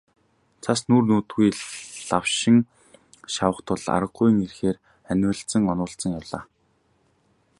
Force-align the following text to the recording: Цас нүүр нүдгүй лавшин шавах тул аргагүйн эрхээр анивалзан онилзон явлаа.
Цас 0.63 0.79
нүүр 0.87 1.03
нүдгүй 1.09 1.49
лавшин 2.09 2.57
шавах 3.33 3.59
тул 3.67 3.83
аргагүйн 3.95 4.37
эрхээр 4.45 4.77
анивалзан 5.11 5.63
онилзон 5.73 6.11
явлаа. 6.19 6.43